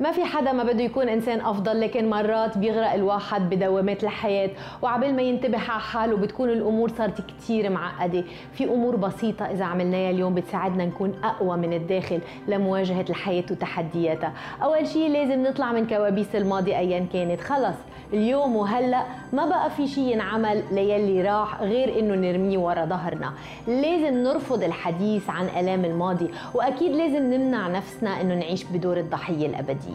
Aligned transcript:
ما 0.00 0.12
في 0.12 0.24
حدا 0.24 0.52
ما 0.52 0.64
بده 0.64 0.82
يكون 0.82 1.08
إنسان 1.08 1.40
أفضل 1.40 1.80
لكن 1.80 2.10
مرات 2.10 2.58
بيغرق 2.58 2.92
الواحد 2.92 3.50
بدوامات 3.50 4.04
الحياة. 4.04 4.50
وعبال 4.82 5.16
ما 5.16 5.22
ينتبه 5.22 5.58
على 5.58 5.80
حاله 5.80 6.16
بتكون 6.16 6.50
الأمور 6.50 6.88
صارت 6.88 7.20
كثير 7.20 7.70
معقدة. 7.70 8.24
في 8.52 8.64
أمور 8.64 8.96
بسيطة 8.96 9.44
إذا 9.44 9.64
عملناها 9.64 10.10
اليوم 10.10 10.34
بتساعدنا 10.34 10.84
نكون 10.84 11.14
أقوى 11.24 11.56
من 11.56 11.72
الداخل 11.72 12.20
لمواجهة 12.48 13.04
الحياة 13.10 13.44
وتحدياتها. 13.50 14.32
أول 14.62 14.86
شيء 14.86 15.10
لازم 15.10 15.42
نطلع 15.42 15.72
من 15.72 15.86
كوابيس 15.86 16.36
الماضي 16.36 16.76
ايا 16.76 17.06
كانت. 17.12 17.40
خلص 17.40 17.76
اليوم 18.12 18.56
وهلأ 18.56 19.02
ما 19.32 19.46
بقى 19.46 19.70
في 19.70 19.86
شيء 19.86 20.04
ينعمل 20.04 20.62
ليلي 20.72 21.22
راح 21.22 21.62
غير 21.62 21.98
إنه 21.98 22.14
نرميه 22.14 22.58
ورا 22.58 22.84
ظهرنا. 22.84 23.32
لازم 23.66 24.14
نرفض 24.14 24.62
الحديث 24.62 25.30
عن 25.30 25.46
آلام 25.46 25.84
الماضي. 25.84 26.30
وأكيد 26.54 26.92
لازم 26.92 27.34
نمنع 27.34 27.68
نفسنا 27.68 28.20
إنه 28.20 28.34
نعيش 28.34 28.64
بدور 28.64 28.96
الضحية 28.96 29.46
الأبدية. 29.46 29.85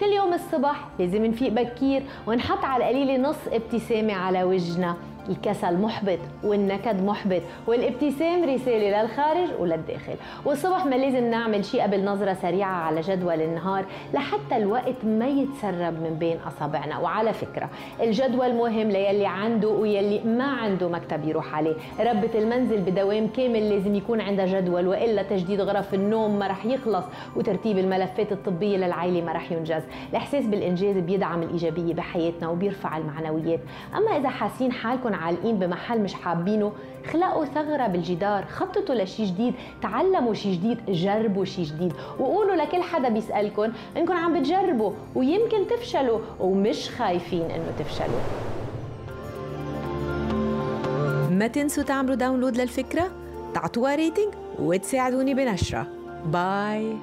كل 0.00 0.06
يوم 0.06 0.34
الصبح 0.34 0.88
لازم 0.98 1.26
نفيق 1.26 1.52
بكير 1.52 2.02
ونحط 2.26 2.64
على 2.64 2.84
القليله 2.90 3.16
نص 3.30 3.48
ابتسامة 3.52 4.14
على 4.14 4.44
وجهنا. 4.44 4.96
الكسل 5.28 5.76
محبط 5.76 6.18
والنكد 6.44 7.04
محبط 7.04 7.42
والابتسام 7.66 8.44
رسالة 8.44 9.02
للخارج 9.02 9.48
وللداخل. 9.58 10.14
والصبح 10.44 10.86
ما 10.86 10.94
لازم 10.94 11.30
نعمل 11.30 11.64
شيء 11.64 11.82
قبل 11.82 12.04
نظرة 12.04 12.32
سريعة 12.32 12.74
على 12.74 13.00
جدول 13.00 13.42
النهار 13.42 13.84
لحتى 14.14 14.56
الوقت 14.56 15.04
ما 15.04 15.26
يتسرب 15.26 16.02
من 16.02 16.16
بين 16.20 16.36
أصابعنا. 16.46 16.98
وعلى 16.98 17.32
فكرة 17.32 17.70
الجدول 18.00 18.54
مهم 18.54 18.88
ليلي 18.88 19.26
عنده 19.26 19.68
ويلي 19.68 20.20
ما 20.24 20.44
عنده 20.44 20.88
مكتب 20.88 21.28
يروح 21.28 21.54
عليه. 21.54 21.74
ربة 22.00 22.30
المنزل 22.34 22.80
بدوام 22.80 23.26
كامل 23.26 23.70
لازم 23.70 23.94
يكون 23.94 24.20
عندها 24.20 24.46
جدول 24.46 24.86
وإلا 24.86 25.22
تجديد 25.22 25.60
غرف 25.60 25.94
النوم 25.94 26.38
ما 26.38 26.46
رح 26.46 26.66
يخلص 26.66 27.04
وترتيب 27.36 27.78
الملفات 27.78 28.32
الطبية 28.32 28.76
للعائلة 28.76 29.22
ما 29.22 29.32
رح 29.32 29.52
ينجز. 29.52 29.82
الإحساس 30.10 30.46
بالإنجاز 30.46 30.96
بيدعم 30.96 31.42
الإيجابية 31.42 31.94
بحياتنا 31.94 32.48
وبيرفع 32.48 32.96
المعنويات. 32.96 33.60
أما 33.96 34.16
إذا 34.16 34.28
حاسين 34.28 34.72
حالكم 34.72 35.14
عالقين 35.18 35.58
بمحل 35.58 36.00
مش 36.00 36.14
حابينه 36.14 36.72
خلقوا 37.12 37.44
ثغرة 37.44 37.86
بالجدار 37.86 38.44
خططوا 38.44 38.94
لشي 38.94 39.24
جديد 39.24 39.54
تعلموا 39.82 40.34
شي 40.34 40.52
جديد 40.52 40.78
جربوا 40.88 41.44
شي 41.44 41.62
جديد. 41.62 41.92
وقولوا 42.20 42.56
لكل 42.56 42.82
حدا 42.82 43.08
بيسألكم 43.08 43.72
انكم 43.96 44.12
عم 44.12 44.40
بتجربوا 44.40 44.92
ويمكن 45.14 45.66
تفشلوا 45.70 46.18
ومش 46.40 46.90
خايفين 46.90 47.50
إنه 47.50 47.72
تفشلوا. 47.78 48.20
ما 51.30 51.46
تنسوا 51.46 51.82
تعملوا 51.82 52.14
download 52.14 52.56
للفكرة 52.56 53.10
تعطوها 53.54 53.94
rating 53.94 54.34
وتساعدوني 54.58 55.34
بنشرة. 55.34 55.86
باي 56.26 56.96